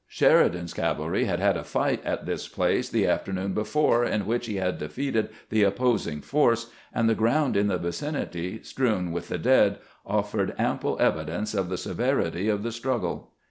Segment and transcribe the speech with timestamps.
[0.07, 4.55] Sheridan's cavalry had had a fight at this place the afternoon before, in which he
[4.55, 9.77] had defeated the opposing force, and the ground in the vicinity, strewn with the dead,
[10.03, 13.29] offered ample evidence of the severity of the struggle.